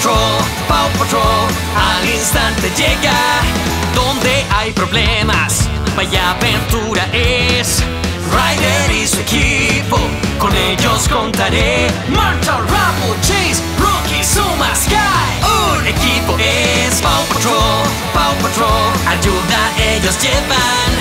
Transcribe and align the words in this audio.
Patrol, 0.00 0.40
Paw 0.66 0.88
Patrol, 0.98 1.46
al 1.76 2.08
instante 2.08 2.70
llega. 2.74 3.12
Donde 3.94 4.46
hay 4.56 4.72
problemas, 4.72 5.68
vaya 5.94 6.30
aventura 6.30 7.04
es. 7.12 7.84
Ryder 8.32 8.90
y 8.96 9.06
su 9.06 9.20
equipo, 9.20 9.98
con 10.38 10.56
ellos 10.56 11.06
contaré. 11.06 11.90
Marta, 12.08 12.52
Rabo, 12.52 13.14
Chase, 13.20 13.60
Rocky, 13.78 14.24
Suma, 14.24 14.74
Sky. 14.74 14.96
Un 15.76 15.86
equipo 15.86 16.34
es 16.38 17.02
Paw 17.02 17.22
Patrol, 17.34 17.84
Paw 18.14 18.34
Patrol, 18.40 18.92
ayuda 19.06 19.60
ellos 19.76 20.16
llevan. 20.22 20.92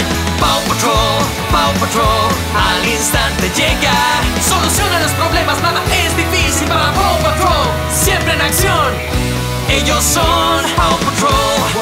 Paw 0.41 0.59
Patrol, 0.68 1.23
Paw 1.54 1.71
Patrol, 1.79 2.31
al 2.54 2.86
instante 2.86 3.50
llega. 3.55 3.95
Soluciona 4.45 5.00
los 5.00 5.11
problemas, 5.13 5.61
nada 5.61 5.81
Siempre 8.30 8.46
en 8.46 8.52
acción, 8.52 8.93
ellos 9.72 10.04
son 10.04 10.63
Paw 10.76 10.99
Patrol. 10.99 11.31
Oh, 11.31 11.81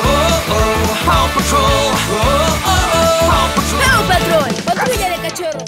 oh, 0.50 0.96
Paw 1.06 1.28
Patrol. 1.36 1.62
Oh, 1.62 2.24
oh, 2.64 2.80
oh, 2.96 3.20
Paw 3.28 3.48
Patrol. 3.56 3.82
¡Paw 3.84 4.02
Patrol! 4.08 4.48
¡Patrulla 4.64 5.08
de 5.10 5.18
cachorro! 5.28 5.66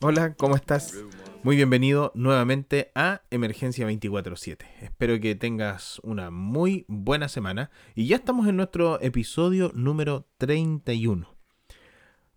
Hola, 0.00 0.34
¿cómo 0.34 0.54
estás? 0.54 0.94
Muy 1.42 1.56
bienvenido 1.56 2.12
nuevamente 2.14 2.92
a 2.94 3.22
Emergencia 3.30 3.84
24/7. 3.88 4.58
Espero 4.80 5.18
que 5.18 5.34
tengas 5.34 5.98
una 6.04 6.30
muy 6.30 6.84
buena 6.86 7.28
semana 7.28 7.72
y 7.96 8.06
ya 8.06 8.14
estamos 8.14 8.46
en 8.46 8.56
nuestro 8.56 9.00
episodio 9.00 9.72
número 9.74 10.28
31. 10.38 11.31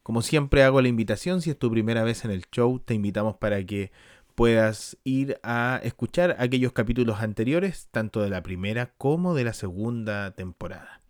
Como 0.06 0.22
siempre 0.22 0.62
hago 0.62 0.84
la 0.84 0.88
invitación, 0.88 1.42
si 1.42 1.50
es 1.50 1.58
tu 1.58 1.72
primera 1.72 2.04
vez 2.04 2.26
en 2.26 2.30
el 2.30 2.44
show, 2.52 2.78
te 2.78 2.94
invitamos 2.94 3.38
para 3.38 3.66
que 3.66 3.92
puedas 4.36 5.00
ir 5.04 5.40
a 5.42 5.82
escuchar 5.84 6.36
aquellos 6.38 6.74
capítulos 6.74 7.22
anteriores, 7.22 7.88
tanto 7.90 8.22
de 8.22 8.30
la 8.30 8.44
primera 8.44 8.94
como 9.00 9.34
de 9.34 9.46
la 9.46 9.54
segunda 9.54 10.36
temporada. 10.36 11.02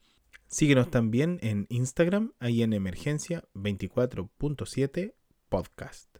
Síguenos 0.47 0.91
también 0.91 1.39
en 1.41 1.67
Instagram, 1.67 2.31
ahí 2.39 2.63
en 2.63 2.71
Emergencia 2.71 3.43
24.7 3.53 5.13
Podcast. 5.49 6.17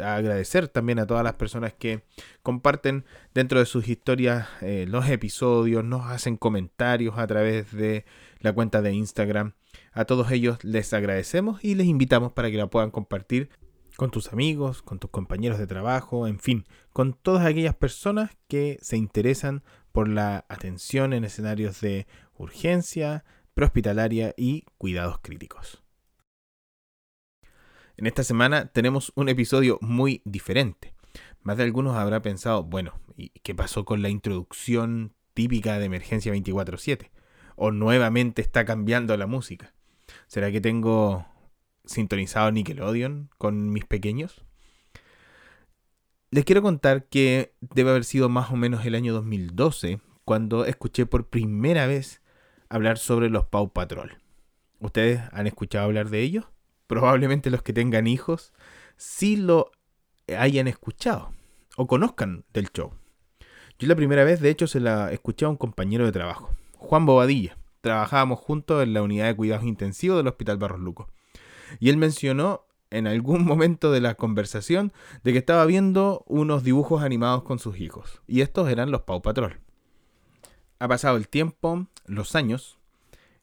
Agradecer 0.00 0.68
también 0.68 1.00
a 1.00 1.08
todas 1.08 1.24
las 1.24 1.34
personas 1.34 1.74
que 1.74 2.04
comparten 2.44 3.06
dentro 3.34 3.58
de 3.58 3.66
sus 3.66 3.88
historias 3.88 4.46
eh, 4.60 4.86
los 4.88 5.08
episodios, 5.08 5.82
nos 5.82 6.06
hacen 6.06 6.36
comentarios 6.36 7.18
a 7.18 7.26
través 7.26 7.72
de 7.72 8.04
la 8.38 8.52
cuenta 8.52 8.82
de 8.82 8.92
Instagram. 8.92 9.54
A 9.92 10.04
todos 10.04 10.30
ellos 10.30 10.62
les 10.64 10.92
agradecemos 10.92 11.62
y 11.62 11.74
les 11.74 11.86
invitamos 11.86 12.32
para 12.32 12.50
que 12.50 12.56
la 12.56 12.68
puedan 12.68 12.90
compartir 12.90 13.50
con 13.96 14.10
tus 14.10 14.32
amigos, 14.32 14.82
con 14.82 14.98
tus 14.98 15.10
compañeros 15.10 15.58
de 15.58 15.66
trabajo, 15.66 16.26
en 16.26 16.38
fin, 16.38 16.64
con 16.92 17.12
todas 17.12 17.46
aquellas 17.46 17.74
personas 17.74 18.30
que 18.48 18.78
se 18.80 18.96
interesan 18.96 19.62
por 19.92 20.08
la 20.08 20.46
atención 20.48 21.12
en 21.12 21.24
escenarios 21.24 21.80
de 21.80 22.06
urgencia, 22.34 23.24
prehospitalaria 23.54 24.34
y 24.36 24.64
cuidados 24.78 25.18
críticos. 25.20 25.82
En 27.96 28.06
esta 28.06 28.24
semana 28.24 28.72
tenemos 28.72 29.12
un 29.14 29.28
episodio 29.28 29.78
muy 29.82 30.22
diferente. 30.24 30.94
Más 31.42 31.58
de 31.58 31.64
algunos 31.64 31.96
habrá 31.96 32.22
pensado, 32.22 32.64
bueno, 32.64 32.98
¿y 33.16 33.28
qué 33.42 33.54
pasó 33.54 33.84
con 33.84 34.00
la 34.00 34.08
introducción 34.08 35.14
típica 35.34 35.78
de 35.78 35.84
Emergencia 35.84 36.32
24/7? 36.32 37.10
¿O 37.56 37.70
nuevamente 37.70 38.42
está 38.42 38.64
cambiando 38.64 39.16
la 39.16 39.26
música? 39.26 39.74
¿Será 40.26 40.50
que 40.50 40.60
tengo 40.60 41.26
sintonizado 41.84 42.50
Nickelodeon 42.50 43.30
con 43.38 43.70
mis 43.70 43.84
pequeños? 43.84 44.44
Les 46.30 46.44
quiero 46.44 46.62
contar 46.62 47.08
que 47.08 47.54
debe 47.60 47.90
haber 47.90 48.04
sido 48.04 48.28
más 48.28 48.50
o 48.50 48.56
menos 48.56 48.86
el 48.86 48.94
año 48.94 49.12
2012 49.12 50.00
cuando 50.24 50.64
escuché 50.64 51.04
por 51.04 51.28
primera 51.28 51.86
vez 51.86 52.22
hablar 52.68 52.96
sobre 52.96 53.28
los 53.28 53.46
Paw 53.46 53.70
Patrol. 53.72 54.16
¿Ustedes 54.80 55.20
han 55.32 55.46
escuchado 55.46 55.84
hablar 55.84 56.08
de 56.08 56.20
ellos? 56.22 56.46
Probablemente 56.86 57.50
los 57.50 57.62
que 57.62 57.72
tengan 57.72 58.06
hijos 58.06 58.52
sí 58.96 59.36
lo 59.36 59.72
hayan 60.28 60.68
escuchado 60.68 61.32
o 61.76 61.86
conozcan 61.86 62.44
del 62.52 62.70
show. 62.72 62.92
Yo 63.78 63.88
la 63.88 63.96
primera 63.96 64.24
vez, 64.24 64.40
de 64.40 64.50
hecho, 64.50 64.66
se 64.66 64.80
la 64.80 65.12
escuché 65.12 65.44
a 65.44 65.48
un 65.48 65.56
compañero 65.56 66.04
de 66.04 66.12
trabajo, 66.12 66.54
Juan 66.82 67.06
Bobadilla. 67.06 67.56
Trabajábamos 67.80 68.38
juntos 68.40 68.82
en 68.82 68.92
la 68.92 69.02
unidad 69.02 69.26
de 69.26 69.36
cuidados 69.36 69.64
intensivos 69.64 70.18
del 70.18 70.28
Hospital 70.28 70.58
Barros 70.58 70.80
Luco. 70.80 71.08
Y 71.80 71.88
él 71.88 71.96
mencionó 71.96 72.66
en 72.90 73.06
algún 73.06 73.44
momento 73.46 73.90
de 73.90 74.00
la 74.00 74.14
conversación 74.14 74.92
de 75.24 75.32
que 75.32 75.38
estaba 75.38 75.64
viendo 75.64 76.24
unos 76.26 76.62
dibujos 76.62 77.02
animados 77.02 77.42
con 77.42 77.58
sus 77.58 77.80
hijos. 77.80 78.22
Y 78.26 78.42
estos 78.42 78.68
eran 78.68 78.90
los 78.90 79.02
Paw 79.02 79.22
Patrol. 79.22 79.60
Ha 80.78 80.88
pasado 80.88 81.16
el 81.16 81.28
tiempo, 81.28 81.86
los 82.06 82.34
años, 82.34 82.78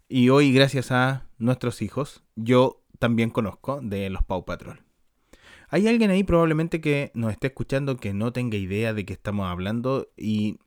y 0.07 0.29
hoy 0.29 0.51
gracias 0.51 0.91
a 0.91 1.27
nuestros 1.37 1.81
hijos, 1.81 2.23
yo 2.35 2.81
también 2.99 3.29
conozco 3.29 3.79
de 3.81 4.09
los 4.09 4.23
Paw 4.23 4.43
Patrol. 4.43 4.81
Hay 5.69 5.87
alguien 5.87 6.09
ahí 6.09 6.23
probablemente 6.23 6.81
que 6.81 7.11
nos 7.13 7.31
esté 7.31 7.47
escuchando 7.47 7.97
que 7.97 8.13
no 8.13 8.33
tenga 8.33 8.57
idea 8.57 8.93
de 8.93 9.05
qué 9.05 9.13
estamos 9.13 9.47
hablando 9.47 10.07
y 10.17 10.57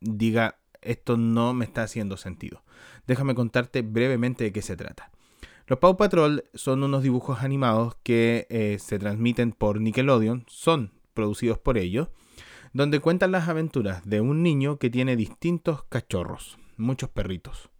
diga, 0.00 0.60
esto 0.84 1.16
no 1.16 1.54
me 1.54 1.64
está 1.64 1.82
haciendo 1.82 2.16
sentido. 2.16 2.62
Déjame 3.06 3.34
contarte 3.34 3.82
brevemente 3.82 4.44
de 4.44 4.52
qué 4.52 4.62
se 4.62 4.76
trata. 4.76 5.10
Los 5.66 5.78
Paw 5.78 5.96
Patrol 5.96 6.44
son 6.54 6.82
unos 6.82 7.02
dibujos 7.02 7.42
animados 7.42 7.96
que 8.02 8.46
eh, 8.50 8.78
se 8.78 8.98
transmiten 8.98 9.52
por 9.52 9.80
Nickelodeon, 9.80 10.44
son 10.46 10.92
producidos 11.14 11.58
por 11.58 11.78
ellos, 11.78 12.08
donde 12.72 13.00
cuentan 13.00 13.32
las 13.32 13.48
aventuras 13.48 14.04
de 14.04 14.20
un 14.20 14.42
niño 14.42 14.78
que 14.78 14.90
tiene 14.90 15.16
distintos 15.16 15.84
cachorros, 15.84 16.58
muchos 16.76 17.08
perritos. 17.08 17.70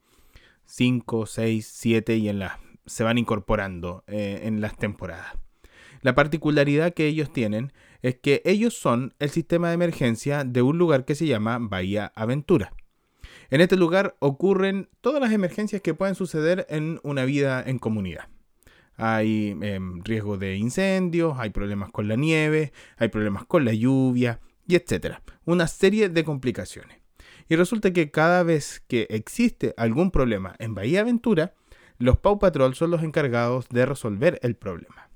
5, 0.67 1.27
6, 1.27 1.71
7 1.71 2.17
y 2.17 2.29
en 2.29 2.39
las 2.39 2.53
se 2.87 3.05
van 3.05 3.19
incorporando 3.19 4.05
eh, 4.07 4.43
en 4.45 4.61
las 4.61 4.77
temporadas. 4.77 5.35
La 6.01 6.15
particularidad 6.15 6.93
que 6.93 7.07
ellos 7.07 7.33
tienen 7.33 7.73
es 8.03 8.17
que 8.17 8.43
ellos 8.45 8.75
son 8.75 9.15
el 9.19 9.31
sistema 9.31 9.69
de 9.69 9.75
emergencia 9.75 10.45
de 10.45 10.61
un 10.61 10.77
lugar 10.77 11.07
que 11.07 11.15
se 11.15 11.27
llama 11.27 11.59
Bahía 11.59 12.13
Aventura. 12.15 12.73
En 13.55 13.61
este 13.61 13.77
lugar 13.77 14.17
ocurren 14.19 14.89
todas 15.01 15.23
las 15.23 15.31
emergencias 15.31 15.81
que 15.81 15.95
pueden 15.95 16.17
suceder 16.17 16.67
en 16.71 16.99
una 17.05 17.25
vida 17.25 17.63
en 17.65 17.79
comunidad. 17.79 18.27
Hay 18.97 19.57
em, 19.63 20.03
riesgo 20.03 20.39
de 20.39 20.57
incendios, 20.57 21.37
hay 21.39 21.51
problemas 21.51 21.93
con 21.93 22.09
la 22.09 22.17
nieve, 22.17 22.73
hay 22.97 23.11
problemas 23.11 23.45
con 23.45 23.65
la 23.65 23.73
lluvia 23.73 24.41
y 24.67 24.75
etcétera. 24.75 25.23
Una 25.45 25.69
serie 25.69 26.09
de 26.09 26.25
complicaciones. 26.25 26.99
Y 27.49 27.55
resulta 27.55 27.93
que 27.93 28.11
cada 28.11 28.43
vez 28.43 28.83
que 28.89 29.07
existe 29.09 29.73
algún 29.77 30.11
problema 30.11 30.57
en 30.59 30.75
Bahía 30.75 31.03
Aventura, 31.03 31.55
los 31.97 32.19
Paw 32.19 32.41
Patrol 32.41 32.75
son 32.75 32.91
los 32.91 33.05
encargados 33.05 33.69
de 33.69 33.87
resolver 33.87 34.41
el 34.43 34.57
problema. 34.57 35.11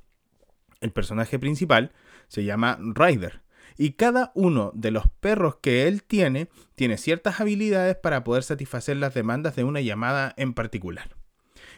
El 0.81 0.93
personaje 0.93 1.41
principal 1.41 1.91
se 2.29 2.45
llama 2.45 2.79
Ryder 2.81 3.43
y 3.79 3.93
cada 3.93 4.33
uno 4.35 4.73
de 4.75 4.91
los 4.91 5.09
perros 5.21 5.57
que 5.63 5.87
él 5.87 6.03
tiene 6.03 6.49
tiene 6.75 6.99
ciertas 6.99 7.41
habilidades 7.41 7.97
para 7.97 8.25
poder 8.25 8.43
satisfacer 8.43 8.97
las 8.97 9.15
demandas 9.15 9.55
de 9.57 9.65
una 9.65 9.81
llamada 9.81 10.35
en 10.37 10.53
particular. 10.53 11.17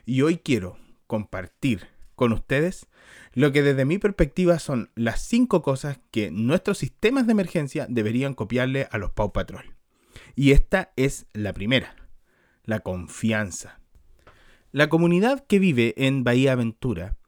Y 0.07 0.23
hoy 0.23 0.39
quiero 0.39 0.79
compartir 1.07 1.89
con 2.17 2.33
ustedes 2.33 2.87
lo 3.35 3.53
que 3.53 3.63
desde 3.63 3.85
mi 3.85 3.99
perspectiva 3.99 4.59
son 4.59 4.91
las 4.95 5.23
cinco 5.23 5.63
cosas 5.63 6.01
que 6.11 6.31
nuestros 6.31 6.79
sistemas 6.79 7.27
de 7.27 7.33
emergencia 7.33 7.87
deberían 7.89 8.35
copiarle 8.35 8.89
a 8.91 8.99
los 8.99 9.13
Paw 9.13 9.33
Patrol. 9.33 9.77
Y 10.35 10.53
esta 10.53 10.93
es 10.97 11.27
la 11.35 11.53
primera, 11.53 11.95
la 12.65 12.81
confianza. 12.81 13.81
La 14.73 14.89
comunidad 14.89 15.45
que 15.47 15.59
vive 15.59 15.95
en 15.97 16.25
Bahía 16.25 16.53
Aventura 16.53 17.19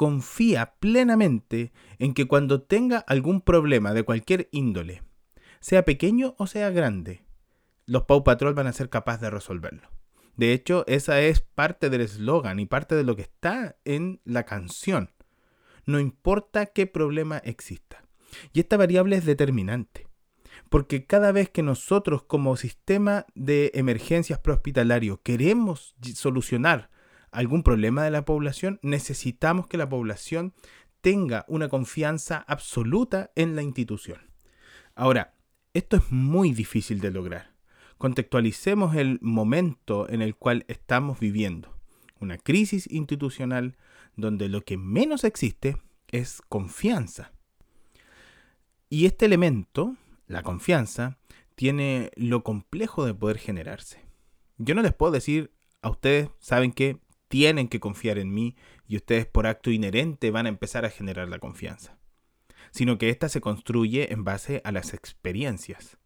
confía 0.00 0.76
plenamente 0.80 1.74
en 1.98 2.14
que 2.14 2.26
cuando 2.26 2.62
tenga 2.62 3.00
algún 3.00 3.42
problema 3.42 3.92
de 3.92 4.02
cualquier 4.02 4.48
índole, 4.50 5.02
sea 5.60 5.84
pequeño 5.84 6.34
o 6.38 6.46
sea 6.46 6.70
grande, 6.70 7.22
los 7.84 8.04
Paw 8.04 8.24
Patrol 8.24 8.54
van 8.54 8.66
a 8.66 8.72
ser 8.72 8.88
capaces 8.88 9.20
de 9.20 9.28
resolverlo. 9.28 9.90
De 10.36 10.54
hecho, 10.54 10.84
esa 10.86 11.20
es 11.20 11.42
parte 11.42 11.90
del 11.90 12.00
eslogan 12.00 12.60
y 12.60 12.64
parte 12.64 12.94
de 12.94 13.04
lo 13.04 13.14
que 13.14 13.20
está 13.20 13.76
en 13.84 14.22
la 14.24 14.44
canción. 14.44 15.10
No 15.84 16.00
importa 16.00 16.64
qué 16.64 16.86
problema 16.86 17.36
exista. 17.36 18.02
Y 18.54 18.60
esta 18.60 18.78
variable 18.78 19.16
es 19.16 19.26
determinante. 19.26 20.06
Porque 20.70 21.04
cada 21.04 21.30
vez 21.30 21.50
que 21.50 21.62
nosotros 21.62 22.22
como 22.22 22.56
sistema 22.56 23.26
de 23.34 23.70
emergencias 23.74 24.38
prehospitalario 24.38 25.20
queremos 25.22 25.94
solucionar 26.14 26.88
algún 27.32 27.62
problema 27.62 28.04
de 28.04 28.10
la 28.10 28.24
población, 28.24 28.78
necesitamos 28.82 29.66
que 29.66 29.76
la 29.76 29.88
población 29.88 30.54
tenga 31.00 31.44
una 31.48 31.68
confianza 31.68 32.44
absoluta 32.46 33.30
en 33.34 33.56
la 33.56 33.62
institución. 33.62 34.30
Ahora, 34.94 35.34
esto 35.72 35.96
es 35.96 36.10
muy 36.10 36.52
difícil 36.52 37.00
de 37.00 37.10
lograr. 37.10 37.54
Contextualicemos 37.98 38.96
el 38.96 39.18
momento 39.20 40.08
en 40.08 40.22
el 40.22 40.34
cual 40.34 40.64
estamos 40.68 41.20
viviendo. 41.20 41.76
Una 42.18 42.38
crisis 42.38 42.90
institucional 42.90 43.76
donde 44.16 44.48
lo 44.48 44.62
que 44.62 44.76
menos 44.76 45.24
existe 45.24 45.76
es 46.08 46.42
confianza. 46.48 47.32
Y 48.88 49.06
este 49.06 49.26
elemento, 49.26 49.96
la 50.26 50.42
confianza, 50.42 51.18
tiene 51.54 52.10
lo 52.16 52.42
complejo 52.42 53.04
de 53.04 53.14
poder 53.14 53.38
generarse. 53.38 54.00
Yo 54.58 54.74
no 54.74 54.82
les 54.82 54.92
puedo 54.92 55.12
decir 55.12 55.52
a 55.82 55.90
ustedes, 55.90 56.30
saben 56.40 56.72
que 56.72 56.98
tienen 57.30 57.68
que 57.68 57.78
confiar 57.78 58.18
en 58.18 58.34
mí 58.34 58.56
y 58.88 58.96
ustedes 58.96 59.24
por 59.24 59.46
acto 59.46 59.70
inherente 59.70 60.32
van 60.32 60.46
a 60.46 60.48
empezar 60.48 60.84
a 60.84 60.90
generar 60.90 61.28
la 61.28 61.38
confianza, 61.38 61.96
sino 62.72 62.98
que 62.98 63.08
ésta 63.08 63.28
se 63.28 63.40
construye 63.40 64.12
en 64.12 64.24
base 64.24 64.60
a 64.64 64.72
las 64.72 64.94
experiencias. 64.94 65.96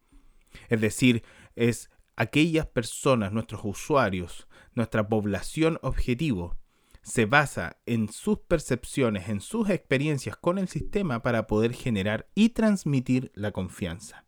Es 0.69 0.82
decir, 0.82 1.25
es 1.56 1.91
aquellas 2.15 2.67
personas, 2.67 3.32
nuestros 3.32 3.62
usuarios, 3.65 4.47
nuestra 4.75 5.09
población 5.09 5.79
objetivo, 5.81 6.59
se 7.00 7.25
basa 7.25 7.79
en 7.87 8.11
sus 8.11 8.41
percepciones, 8.41 9.31
en 9.31 9.41
sus 9.41 9.70
experiencias 9.70 10.37
con 10.37 10.59
el 10.59 10.69
sistema 10.69 11.23
para 11.23 11.47
poder 11.47 11.73
generar 11.73 12.29
y 12.35 12.50
transmitir 12.50 13.32
la 13.35 13.50
confianza. 13.53 14.24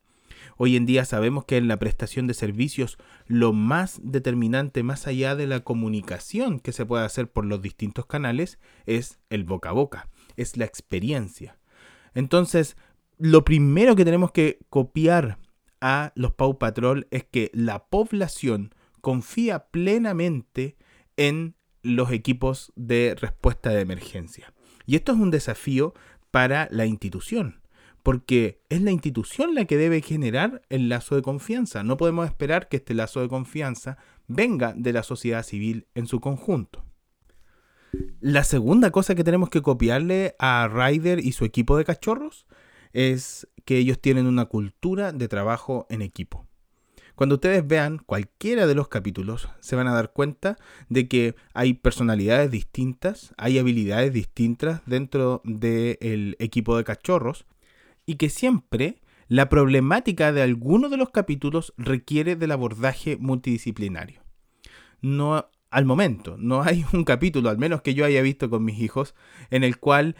Hoy 0.57 0.77
en 0.77 0.87
día 0.87 1.05
sabemos 1.05 1.45
que 1.45 1.57
en 1.57 1.69
la 1.69 1.79
prestación 1.79 2.27
de 2.27 2.35
servicios 2.35 2.99
lo 3.27 3.53
más 3.53 4.01
determinante, 4.03 4.83
más 4.83 5.07
allá 5.07 5.37
de 5.37 5.47
la 5.47 5.61
comunicación 5.61 6.61
que 6.61 6.73
se 6.73 6.87
puede 6.87 7.05
hacer 7.05 7.31
por 7.31 7.45
los 7.45 7.63
distintos 7.63 8.07
canales, 8.07 8.59
es 8.87 9.19
el 9.31 9.45
boca 9.45 9.71
a 9.71 9.73
boca, 9.73 10.09
es 10.37 10.57
la 10.57 10.65
experiencia. 10.65 11.59
Entonces, 12.15 12.77
lo 13.19 13.45
primero 13.45 13.97
que 13.97 14.05
tenemos 14.05 14.33
que 14.33 14.59
copiar 14.69 15.39
a 15.81 16.13
los 16.15 16.33
Pau 16.33 16.59
Patrol 16.59 17.07
es 17.11 17.25
que 17.25 17.51
la 17.53 17.87
población 17.87 18.75
confía 19.01 19.67
plenamente 19.69 20.77
en 21.17 21.55
los 21.83 22.11
equipos 22.11 22.73
de 22.75 23.17
respuesta 23.19 23.71
de 23.71 23.81
emergencia. 23.81 24.53
Y 24.87 24.97
esto 24.97 25.13
es 25.13 25.19
un 25.19 25.31
desafío 25.31 25.95
para 26.31 26.69
la 26.71 26.87
institución, 26.87 27.61
porque 28.07 28.63
es 28.69 28.83
la 28.83 28.93
institución 28.93 29.57
la 29.57 29.65
que 29.65 29.77
debe 29.77 30.01
generar 30.01 30.63
el 30.69 30.89
lazo 30.89 31.17
de 31.17 31.23
confianza. 31.23 31.83
No 31.83 31.97
podemos 31.97 32.25
esperar 32.25 32.69
que 32.69 32.77
este 32.77 32.95
lazo 32.95 33.21
de 33.21 33.27
confianza 33.27 33.99
venga 34.29 34.75
de 34.77 34.93
la 34.93 35.03
sociedad 35.03 35.43
civil 35.43 35.89
en 35.97 36.07
su 36.07 36.21
conjunto. 36.21 36.85
La 38.21 38.45
segunda 38.45 38.93
cosa 38.93 39.17
que 39.17 39.25
tenemos 39.25 39.51
que 39.51 39.61
copiarle 39.61 40.37
a 40.39 40.71
Ryder 40.73 41.19
y 41.19 41.33
su 41.33 41.45
equipo 41.45 41.77
de 41.77 41.85
cachorros 41.85 42.47
es 42.93 43.49
que 43.65 43.77
ellos 43.77 44.01
tienen 44.01 44.29
una 44.29 44.45
cultura 44.45 45.11
de 45.11 45.27
trabajo 45.27 45.89
en 45.91 46.01
equipo. 46.01 46.47
Cuando 47.17 47.35
ustedes 47.35 47.67
vean 47.67 47.99
cualquiera 47.99 48.69
de 48.69 48.77
los 48.77 48.87
capítulos, 48.87 49.49
se 49.59 49.75
van 49.75 49.89
a 49.89 49.95
dar 49.95 50.13
cuenta 50.13 50.59
de 50.89 51.09
que 51.09 51.35
hay 51.55 51.75
personalidades 51.75 52.53
distintas, 52.53 53.35
hay 53.37 53.59
habilidades 53.59 54.13
distintas 54.13 54.81
dentro 54.87 55.43
del 55.45 56.37
equipo 56.39 56.77
de 56.77 56.85
cachorros 56.85 57.47
y 58.07 58.15
que 58.15 58.31
siempre 58.31 59.03
la 59.29 59.49
problemática 59.49 60.33
de 60.33 60.43
alguno 60.43 60.89
de 60.89 60.97
los 60.97 61.11
capítulos 61.11 61.75
requiere 61.77 62.37
del 62.37 62.53
abordaje 62.53 63.17
multidisciplinario. 63.17 64.23
No 65.03 65.51
al 65.71 65.85
momento, 65.85 66.37
no 66.39 66.63
hay 66.63 66.87
un 66.93 67.05
capítulo, 67.05 67.51
al 67.51 67.59
menos 67.59 67.83
que 67.83 67.95
yo 67.95 68.05
haya 68.05 68.23
visto 68.23 68.49
con 68.49 68.65
mis 68.65 68.81
hijos, 68.81 69.15
en 69.51 69.65
el 69.65 69.79
cual 69.79 70.17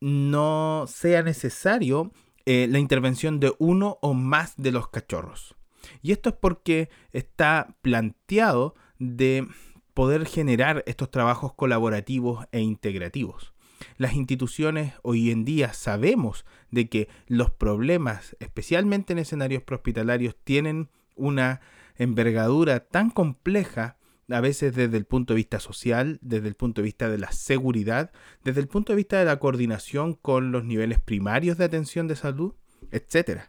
no 0.00 0.86
sea 0.88 1.22
necesario 1.22 2.12
eh, 2.44 2.66
la 2.68 2.78
intervención 2.78 3.40
de 3.40 3.54
uno 3.58 3.98
o 4.02 4.14
más 4.14 4.56
de 4.56 4.72
los 4.72 4.88
cachorros. 4.88 5.54
Y 6.02 6.12
esto 6.12 6.30
es 6.30 6.34
porque 6.34 6.88
está 7.12 7.76
planteado 7.82 8.74
de 8.98 9.46
poder 9.94 10.26
generar 10.26 10.82
estos 10.86 11.10
trabajos 11.10 11.54
colaborativos 11.54 12.46
e 12.52 12.60
integrativos. 12.60 13.54
Las 13.96 14.14
instituciones 14.14 14.94
hoy 15.02 15.30
en 15.30 15.44
día 15.44 15.72
sabemos 15.72 16.44
de 16.70 16.88
que 16.88 17.08
los 17.26 17.50
problemas, 17.50 18.36
especialmente 18.40 19.12
en 19.12 19.18
escenarios 19.18 19.62
prehospitalarios, 19.62 20.36
tienen 20.44 20.90
una 21.14 21.60
envergadura 21.96 22.80
tan 22.80 23.10
compleja 23.10 23.96
a 24.28 24.40
veces 24.40 24.74
desde 24.74 24.96
el 24.96 25.04
punto 25.04 25.34
de 25.34 25.38
vista 25.38 25.60
social, 25.60 26.18
desde 26.20 26.48
el 26.48 26.54
punto 26.54 26.80
de 26.80 26.86
vista 26.86 27.08
de 27.08 27.18
la 27.18 27.30
seguridad, 27.32 28.10
desde 28.44 28.60
el 28.60 28.68
punto 28.68 28.92
de 28.92 28.96
vista 28.96 29.18
de 29.18 29.24
la 29.24 29.38
coordinación 29.38 30.14
con 30.14 30.50
los 30.50 30.64
niveles 30.64 31.00
primarios 31.00 31.58
de 31.58 31.64
atención 31.64 32.08
de 32.08 32.16
salud, 32.16 32.54
etc. 32.90 33.42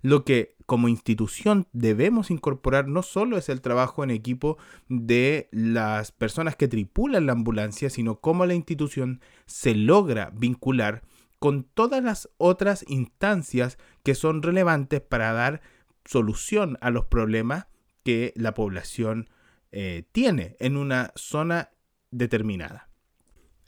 Lo 0.00 0.24
que 0.24 0.56
como 0.72 0.88
institución 0.88 1.68
debemos 1.74 2.30
incorporar 2.30 2.88
no 2.88 3.02
solo 3.02 3.36
es 3.36 3.50
el 3.50 3.60
trabajo 3.60 4.04
en 4.04 4.10
equipo 4.10 4.56
de 4.88 5.50
las 5.52 6.12
personas 6.12 6.56
que 6.56 6.66
tripulan 6.66 7.26
la 7.26 7.32
ambulancia, 7.32 7.90
sino 7.90 8.20
cómo 8.20 8.46
la 8.46 8.54
institución 8.54 9.20
se 9.44 9.74
logra 9.74 10.30
vincular 10.32 11.02
con 11.38 11.64
todas 11.64 12.02
las 12.02 12.30
otras 12.38 12.86
instancias 12.88 13.76
que 14.02 14.14
son 14.14 14.42
relevantes 14.42 15.02
para 15.02 15.34
dar 15.34 15.60
solución 16.06 16.78
a 16.80 16.88
los 16.88 17.04
problemas 17.04 17.66
que 18.02 18.32
la 18.34 18.54
población 18.54 19.28
eh, 19.72 20.04
tiene 20.10 20.56
en 20.58 20.78
una 20.78 21.12
zona 21.16 21.68
determinada. 22.10 22.88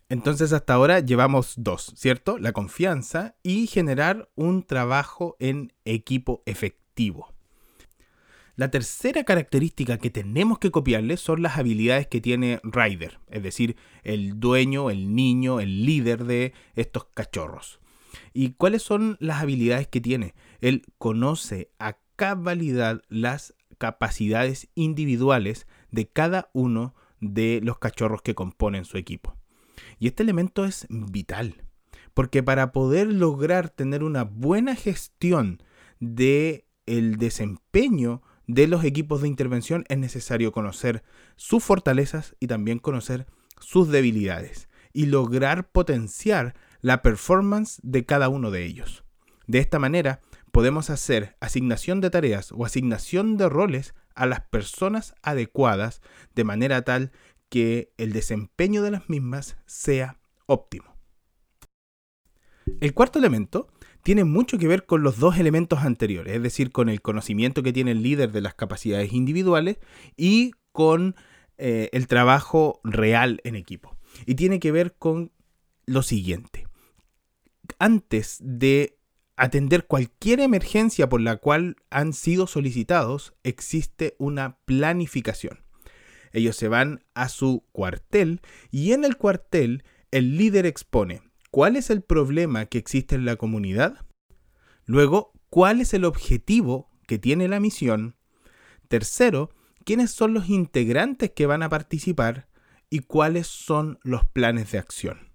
Entonces 0.09 0.55
hasta 0.55 0.73
ahora 0.73 1.01
llevamos 1.01 1.53
dos, 1.59 1.93
¿cierto? 1.97 2.39
La 2.39 2.53
confianza 2.53 3.37
y 3.43 3.67
generar 3.67 4.31
un 4.37 4.63
trabajo 4.63 5.37
en 5.39 5.75
equipo 5.85 6.43
efectivo. 6.47 6.84
La 8.57 8.71
tercera 8.71 9.25
característica 9.25 9.99
que 9.99 10.11
tenemos 10.11 10.59
que 10.61 10.71
copiarle 10.71 11.17
son 11.17 11.43
las 11.43 11.59
habilidades 11.59 12.07
que 12.07 12.21
tiene 12.21 12.61
Ryder, 12.63 13.19
es 13.29 13.43
decir, 13.43 13.77
el 14.05 14.39
dueño, 14.39 14.91
el 14.91 15.15
niño, 15.17 15.59
el 15.59 15.85
líder 15.85 16.25
de 16.25 16.53
estos 16.77 17.07
cachorros. 17.15 17.81
¿Y 18.33 18.51
cuáles 18.51 18.83
son 18.83 19.17
las 19.19 19.43
habilidades 19.43 19.89
que 19.89 20.01
tiene? 20.01 20.35
Él 20.61 20.85
conoce 20.99 21.71
a 21.81 21.99
cabalidad 22.15 23.03
las 23.09 23.55
capacidades 23.79 24.69
individuales 24.77 25.67
de 25.91 26.09
cada 26.09 26.49
uno 26.53 26.95
de 27.21 27.61
los 27.63 27.79
cachorros 27.79 28.23
que 28.23 28.37
componen 28.37 28.85
su 28.85 28.99
equipo. 28.99 29.37
Y 29.99 30.07
este 30.07 30.23
elemento 30.23 30.65
es 30.65 30.87
vital, 30.89 31.65
porque 32.13 32.45
para 32.45 32.71
poder 32.71 33.13
lograr 33.13 33.69
tener 33.69 34.05
una 34.05 34.23
buena 34.23 34.77
gestión 34.77 35.61
de 35.99 36.67
el 36.87 37.17
desempeño 37.17 38.23
de 38.47 38.67
los 38.67 38.85
equipos 38.85 39.23
de 39.23 39.29
intervención 39.29 39.85
es 39.89 39.99
necesario 39.99 40.53
conocer 40.53 41.03
sus 41.37 41.65
fortalezas 41.65 42.37
y 42.41 42.47
también 42.47 42.79
conocer 42.79 43.27
sus 43.61 43.89
debilidades 43.89 44.69
y 44.93 45.07
lograr 45.07 45.71
potenciar 45.71 46.55
la 46.81 47.03
performance 47.03 47.81
de 47.83 48.05
cada 48.05 48.29
uno 48.29 48.51
de 48.51 48.65
ellos. 48.65 49.05
De 49.47 49.59
esta 49.59 49.79
manera, 49.79 50.21
podemos 50.53 50.91
hacer 50.91 51.37
asignación 51.41 52.01
de 52.01 52.11
tareas 52.11 52.53
o 52.53 52.65
asignación 52.65 53.37
de 53.37 53.49
roles 53.49 53.95
a 54.15 54.27
las 54.27 54.43
personas 54.43 55.15
adecuadas 55.23 56.01
de 56.35 56.45
manera 56.45 56.83
tal 56.83 57.11
que 57.49 57.93
el 57.99 58.13
desempeño 58.13 58.83
de 58.83 58.93
las 58.93 59.09
mismas 59.09 59.57
sea 59.67 60.21
óptimo. 60.47 60.95
El 62.81 62.95
cuarto 62.95 63.19
elemento 63.19 63.69
tiene 64.05 64.25
mucho 64.25 64.59
que 64.59 64.69
ver 64.69 64.85
con 64.85 65.03
los 65.03 65.19
dos 65.19 65.39
elementos 65.39 65.81
anteriores, 65.81 66.37
es 66.37 66.43
decir, 66.43 66.71
con 66.71 66.91
el 66.91 67.01
conocimiento 67.01 67.63
que 67.63 67.73
tiene 67.73 67.93
el 67.93 68.03
líder 68.03 68.33
de 68.33 68.43
las 68.43 68.55
capacidades 68.55 69.15
individuales 69.15 69.79
y 70.15 70.53
con 70.73 71.17
eh, 71.57 71.89
el 71.93 72.07
trabajo 72.07 72.81
real 72.85 73.41
en 73.45 73.57
equipo. 73.57 73.97
Y 74.27 74.35
tiene 74.35 74.61
que 74.61 74.73
ver 74.73 74.95
con 74.95 75.33
lo 75.87 76.03
siguiente. 76.03 76.69
Antes 77.79 78.37
de 78.41 78.99
atender 79.37 79.87
cualquier 79.87 80.41
emergencia 80.41 81.09
por 81.09 81.23
la 81.23 81.39
cual 81.39 81.77
han 81.89 82.13
sido 82.13 82.47
solicitados, 82.47 83.33
existe 83.43 84.17
una 84.19 84.59
planificación. 84.67 85.65
Ellos 86.33 86.57
se 86.57 86.69
van 86.69 87.05
a 87.15 87.31
su 87.31 87.65
cuartel 87.73 88.43
y 88.71 88.93
en 88.93 89.05
el 89.05 89.17
cuartel 89.17 89.83
el 90.11 90.37
líder 90.37 90.67
expone 90.67 91.23
cuál 91.55 91.77
es 91.77 91.89
el 91.89 92.03
problema 92.03 92.67
que 92.67 92.79
existe 92.79 93.15
en 93.15 93.25
la 93.25 93.37
comunidad, 93.37 94.05
luego 94.87 95.31
cuál 95.51 95.81
es 95.81 95.95
el 95.95 96.05
objetivo 96.05 96.91
que 97.07 97.17
tiene 97.17 97.47
la 97.47 97.61
misión, 97.61 98.17
tercero, 98.89 99.51
quiénes 99.85 100.11
son 100.11 100.35
los 100.35 100.49
integrantes 100.49 101.31
que 101.31 101.47
van 101.47 101.63
a 101.63 101.69
participar 101.69 102.49
y 102.91 103.03
cuáles 103.03 103.47
son 103.47 104.01
los 104.03 104.25
planes 104.25 104.73
de 104.73 104.79
acción. 104.79 105.33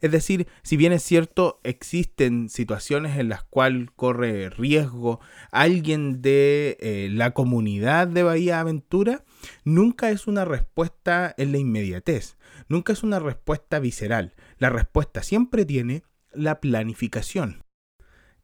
Es 0.00 0.10
decir, 0.10 0.46
si 0.62 0.76
bien 0.76 0.92
es 0.92 1.02
cierto, 1.02 1.60
existen 1.64 2.48
situaciones 2.48 3.18
en 3.18 3.28
las 3.28 3.44
cuales 3.44 3.88
corre 3.96 4.50
riesgo 4.50 5.20
alguien 5.50 6.22
de 6.22 6.76
eh, 6.80 7.08
la 7.10 7.32
comunidad 7.32 8.08
de 8.08 8.22
Bahía 8.22 8.60
Aventura, 8.60 9.24
nunca 9.64 10.10
es 10.10 10.26
una 10.26 10.44
respuesta 10.44 11.34
en 11.36 11.52
la 11.52 11.58
inmediatez, 11.58 12.36
nunca 12.68 12.92
es 12.92 13.02
una 13.02 13.18
respuesta 13.18 13.78
visceral. 13.78 14.34
La 14.58 14.70
respuesta 14.70 15.22
siempre 15.22 15.64
tiene 15.64 16.02
la 16.32 16.60
planificación. 16.60 17.64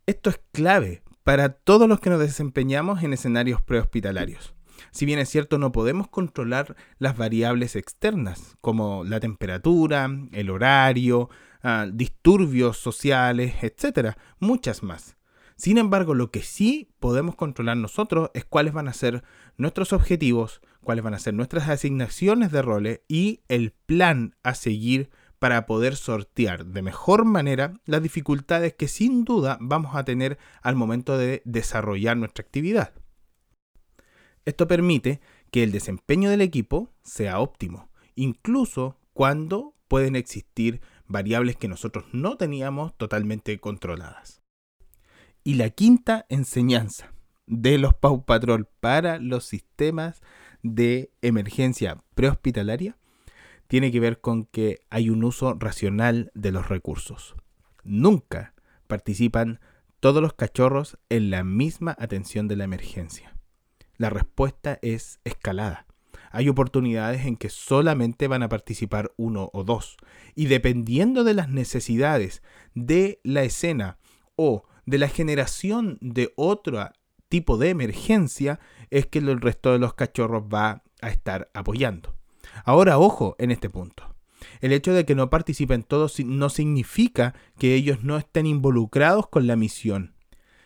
Esto 0.06 0.30
es 0.30 0.40
clave 0.52 1.02
para 1.22 1.50
todos 1.50 1.88
los 1.88 2.00
que 2.00 2.10
nos 2.10 2.20
desempeñamos 2.20 3.02
en 3.02 3.12
escenarios 3.12 3.60
prehospitalarios. 3.62 4.57
Si 4.90 5.06
bien 5.06 5.18
es 5.18 5.28
cierto, 5.28 5.58
no 5.58 5.72
podemos 5.72 6.08
controlar 6.08 6.76
las 6.98 7.16
variables 7.16 7.76
externas, 7.76 8.56
como 8.60 9.04
la 9.04 9.20
temperatura, 9.20 10.10
el 10.32 10.50
horario, 10.50 11.30
ah, 11.62 11.86
disturbios 11.92 12.78
sociales, 12.78 13.54
etc. 13.62 14.16
Muchas 14.38 14.82
más. 14.82 15.16
Sin 15.56 15.76
embargo, 15.76 16.14
lo 16.14 16.30
que 16.30 16.42
sí 16.42 16.88
podemos 17.00 17.34
controlar 17.34 17.76
nosotros 17.76 18.30
es 18.32 18.44
cuáles 18.44 18.72
van 18.72 18.86
a 18.86 18.92
ser 18.92 19.24
nuestros 19.56 19.92
objetivos, 19.92 20.60
cuáles 20.84 21.02
van 21.02 21.14
a 21.14 21.18
ser 21.18 21.34
nuestras 21.34 21.68
asignaciones 21.68 22.52
de 22.52 22.62
roles 22.62 23.00
y 23.08 23.42
el 23.48 23.72
plan 23.72 24.36
a 24.44 24.54
seguir 24.54 25.10
para 25.40 25.66
poder 25.66 25.96
sortear 25.96 26.66
de 26.66 26.82
mejor 26.82 27.24
manera 27.24 27.74
las 27.86 28.02
dificultades 28.02 28.74
que 28.74 28.88
sin 28.88 29.24
duda 29.24 29.58
vamos 29.60 29.96
a 29.96 30.04
tener 30.04 30.38
al 30.62 30.76
momento 30.76 31.18
de 31.18 31.42
desarrollar 31.44 32.16
nuestra 32.16 32.42
actividad. 32.42 32.92
Esto 34.48 34.66
permite 34.66 35.20
que 35.50 35.62
el 35.62 35.72
desempeño 35.72 36.30
del 36.30 36.40
equipo 36.40 36.90
sea 37.02 37.38
óptimo, 37.38 37.90
incluso 38.14 38.96
cuando 39.12 39.74
pueden 39.88 40.16
existir 40.16 40.80
variables 41.06 41.56
que 41.56 41.68
nosotros 41.68 42.06
no 42.14 42.38
teníamos 42.38 42.96
totalmente 42.96 43.60
controladas. 43.60 44.40
Y 45.44 45.56
la 45.56 45.68
quinta 45.68 46.24
enseñanza 46.30 47.12
de 47.46 47.76
los 47.76 47.92
Pau 47.92 48.24
Patrol 48.24 48.66
para 48.80 49.18
los 49.18 49.44
sistemas 49.44 50.22
de 50.62 51.12
emergencia 51.20 52.02
prehospitalaria 52.14 52.96
tiene 53.66 53.92
que 53.92 54.00
ver 54.00 54.22
con 54.22 54.46
que 54.46 54.80
hay 54.88 55.10
un 55.10 55.24
uso 55.24 55.52
racional 55.60 56.32
de 56.32 56.52
los 56.52 56.70
recursos. 56.70 57.36
Nunca 57.84 58.54
participan 58.86 59.60
todos 60.00 60.22
los 60.22 60.32
cachorros 60.32 60.96
en 61.10 61.28
la 61.28 61.44
misma 61.44 61.94
atención 61.98 62.48
de 62.48 62.56
la 62.56 62.64
emergencia. 62.64 63.37
La 63.98 64.10
respuesta 64.10 64.78
es 64.80 65.20
escalada. 65.24 65.86
Hay 66.30 66.48
oportunidades 66.48 67.26
en 67.26 67.36
que 67.36 67.48
solamente 67.48 68.28
van 68.28 68.42
a 68.42 68.48
participar 68.48 69.12
uno 69.16 69.50
o 69.52 69.64
dos. 69.64 69.96
Y 70.34 70.46
dependiendo 70.46 71.24
de 71.24 71.34
las 71.34 71.48
necesidades 71.48 72.42
de 72.74 73.20
la 73.24 73.42
escena 73.42 73.98
o 74.36 74.62
de 74.86 74.98
la 74.98 75.08
generación 75.08 75.98
de 76.00 76.32
otro 76.36 76.90
tipo 77.28 77.58
de 77.58 77.70
emergencia 77.70 78.60
es 78.90 79.06
que 79.06 79.18
el 79.18 79.40
resto 79.40 79.72
de 79.72 79.78
los 79.78 79.94
cachorros 79.94 80.44
va 80.44 80.84
a 81.02 81.08
estar 81.10 81.50
apoyando. 81.52 82.14
Ahora, 82.64 82.98
ojo 82.98 83.36
en 83.38 83.50
este 83.50 83.68
punto. 83.68 84.14
El 84.60 84.72
hecho 84.72 84.92
de 84.92 85.04
que 85.04 85.14
no 85.14 85.30
participen 85.30 85.82
todos 85.82 86.20
no 86.20 86.48
significa 86.48 87.34
que 87.58 87.74
ellos 87.74 88.04
no 88.04 88.16
estén 88.16 88.46
involucrados 88.46 89.28
con 89.28 89.46
la 89.46 89.56
misión. 89.56 90.14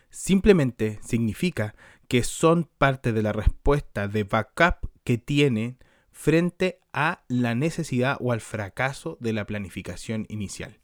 Simplemente 0.09 0.99
significa 1.01 1.73
que 2.13 2.21
son 2.21 2.69
parte 2.77 3.11
de 3.11 3.23
la 3.23 3.31
respuesta 3.31 4.07
de 4.07 4.23
backup 4.23 4.87
que 5.03 5.17
tienen 5.17 5.79
frente 6.11 6.79
a 6.93 7.23
la 7.27 7.55
necesidad 7.55 8.17
o 8.19 8.31
al 8.31 8.39
fracaso 8.39 9.17
de 9.19 9.33
la 9.33 9.47
planificación 9.47 10.27
inicial. 10.29 10.77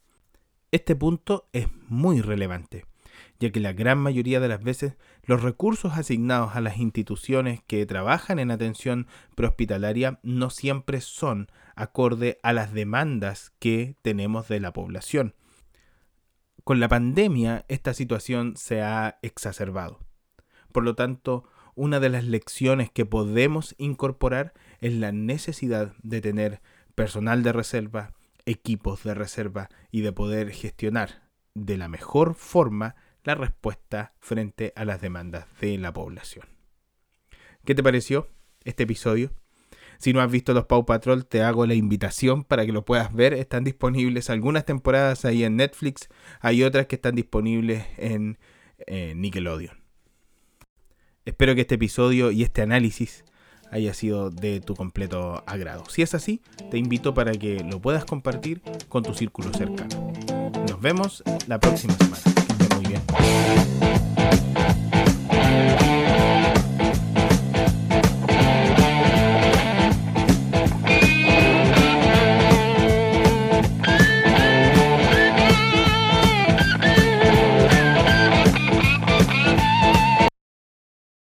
Este 0.72 0.96
punto 0.96 1.48
es 1.52 1.68
muy 1.86 2.20
relevante 2.20 2.84
ya 3.38 3.52
que 3.52 3.60
la 3.60 3.72
gran 3.72 3.98
mayoría 3.98 4.40
de 4.40 4.48
las 4.48 4.60
veces 4.60 4.96
los 5.22 5.40
recursos 5.40 5.96
asignados 5.96 6.56
a 6.56 6.60
las 6.60 6.78
instituciones 6.78 7.62
que 7.64 7.86
trabajan 7.86 8.40
en 8.40 8.50
atención 8.50 9.06
prehospitalaria 9.36 10.18
no 10.24 10.50
siempre 10.50 11.00
son 11.00 11.46
acorde 11.76 12.40
a 12.42 12.52
las 12.52 12.72
demandas 12.72 13.52
que 13.60 13.94
tenemos 14.02 14.48
de 14.48 14.58
la 14.58 14.72
población. 14.72 15.36
Con 16.64 16.80
la 16.80 16.88
pandemia 16.88 17.66
esta 17.68 17.94
situación 17.94 18.56
se 18.56 18.82
ha 18.82 19.20
exacerbado. 19.22 20.09
Por 20.72 20.84
lo 20.84 20.94
tanto, 20.94 21.44
una 21.74 22.00
de 22.00 22.08
las 22.08 22.24
lecciones 22.24 22.90
que 22.90 23.06
podemos 23.06 23.74
incorporar 23.78 24.52
es 24.80 24.94
la 24.94 25.12
necesidad 25.12 25.94
de 26.02 26.20
tener 26.20 26.60
personal 26.94 27.42
de 27.42 27.52
reserva, 27.52 28.12
equipos 28.46 29.04
de 29.04 29.14
reserva 29.14 29.68
y 29.90 30.00
de 30.00 30.12
poder 30.12 30.50
gestionar 30.50 31.28
de 31.54 31.76
la 31.76 31.88
mejor 31.88 32.34
forma 32.34 32.96
la 33.24 33.34
respuesta 33.34 34.14
frente 34.18 34.72
a 34.76 34.84
las 34.84 35.00
demandas 35.00 35.46
de 35.60 35.76
la 35.78 35.92
población. 35.92 36.46
¿Qué 37.64 37.74
te 37.74 37.82
pareció 37.82 38.28
este 38.64 38.84
episodio? 38.84 39.32
Si 39.98 40.14
no 40.14 40.22
has 40.22 40.30
visto 40.30 40.54
los 40.54 40.64
Paw 40.64 40.86
Patrol, 40.86 41.26
te 41.26 41.42
hago 41.42 41.66
la 41.66 41.74
invitación 41.74 42.44
para 42.44 42.64
que 42.64 42.72
lo 42.72 42.86
puedas 42.86 43.12
ver. 43.12 43.34
Están 43.34 43.64
disponibles 43.64 44.30
algunas 44.30 44.64
temporadas 44.64 45.26
ahí 45.26 45.44
en 45.44 45.56
Netflix, 45.56 46.08
hay 46.40 46.62
otras 46.62 46.86
que 46.86 46.96
están 46.96 47.14
disponibles 47.14 47.84
en 47.98 48.38
Nickelodeon. 48.88 49.79
Espero 51.30 51.54
que 51.54 51.60
este 51.60 51.76
episodio 51.76 52.32
y 52.32 52.42
este 52.42 52.60
análisis 52.60 53.24
haya 53.70 53.94
sido 53.94 54.30
de 54.30 54.60
tu 54.60 54.74
completo 54.74 55.44
agrado. 55.46 55.84
Si 55.88 56.02
es 56.02 56.12
así, 56.12 56.40
te 56.72 56.76
invito 56.76 57.14
para 57.14 57.30
que 57.30 57.62
lo 57.62 57.80
puedas 57.80 58.04
compartir 58.04 58.60
con 58.88 59.04
tu 59.04 59.14
círculo 59.14 59.52
cercano. 59.52 60.12
Nos 60.68 60.80
vemos 60.80 61.22
la 61.46 61.60
próxima 61.60 61.94
semana. 61.94 62.20
Bien. 62.88 63.00